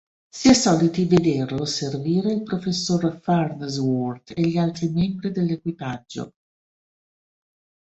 Si 0.31 0.49
è 0.49 0.55
soliti 0.55 1.05
vederlo 1.05 1.63
servire 1.63 2.31
il 2.33 2.41
professor 2.41 3.19
Farnsworth 3.21 4.31
e 4.35 4.47
gli 4.47 4.57
altri 4.57 4.89
membri 4.89 5.31
dell'equipaggio. 5.31 6.33